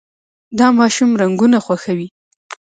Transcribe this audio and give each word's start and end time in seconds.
دا 0.59 0.67
ماشوم 0.79 1.11
رنګونه 1.21 1.57
خوښوي. 1.65 2.07